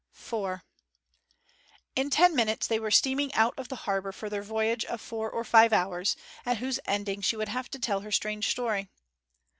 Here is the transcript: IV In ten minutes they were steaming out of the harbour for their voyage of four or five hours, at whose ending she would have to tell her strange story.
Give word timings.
IV 0.15 0.61
In 1.95 2.09
ten 2.09 2.35
minutes 2.35 2.65
they 2.65 2.79
were 2.79 2.89
steaming 2.89 3.31
out 3.35 3.53
of 3.59 3.67
the 3.67 3.75
harbour 3.85 4.11
for 4.11 4.31
their 4.31 4.41
voyage 4.41 4.83
of 4.85 4.99
four 4.99 5.29
or 5.29 5.43
five 5.43 5.71
hours, 5.71 6.15
at 6.43 6.57
whose 6.57 6.79
ending 6.85 7.21
she 7.21 7.35
would 7.35 7.49
have 7.49 7.69
to 7.69 7.77
tell 7.77 7.99
her 7.99 8.11
strange 8.11 8.49
story. 8.49 8.89